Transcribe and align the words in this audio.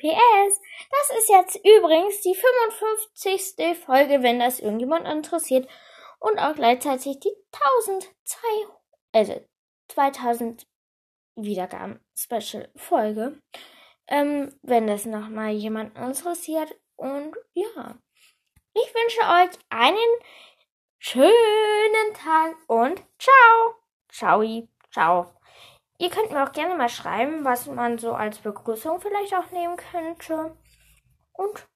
PS, 0.00 0.60
das 0.90 1.18
ist 1.18 1.28
jetzt 1.28 1.56
übrigens 1.56 2.20
die 2.22 2.34
55. 2.34 3.78
Folge, 3.84 4.22
wenn 4.22 4.38
das 4.40 4.60
irgendjemand 4.60 5.06
interessiert. 5.06 5.68
Und 6.18 6.38
auch 6.38 6.54
gleichzeitig 6.54 7.20
die 7.20 7.34
1002, 7.52 8.38
also 9.12 9.40
2000 9.88 10.66
Wiedergaben 11.36 12.00
Special 12.14 12.68
Folge. 12.76 13.40
Ähm, 14.06 14.58
wenn 14.62 14.86
das 14.86 15.06
nochmal 15.06 15.52
jemand 15.52 15.96
interessiert. 15.96 16.74
Und 16.96 17.36
ja, 17.54 17.96
ich 18.74 18.94
wünsche 18.94 19.20
euch 19.20 19.58
einen 19.70 19.96
schönen 20.98 22.14
Tag 22.14 22.56
und 22.66 23.02
ciao. 23.18 23.74
Ciao. 24.08 24.68
Ciao. 24.92 25.39
Ihr 26.00 26.08
könnt 26.08 26.32
mir 26.32 26.42
auch 26.42 26.52
gerne 26.52 26.76
mal 26.76 26.88
schreiben, 26.88 27.44
was 27.44 27.66
man 27.66 27.98
so 27.98 28.14
als 28.14 28.38
Begrüßung 28.38 29.02
vielleicht 29.02 29.34
auch 29.34 29.50
nehmen 29.50 29.76
könnte. 29.76 30.56
Und. 31.32 31.69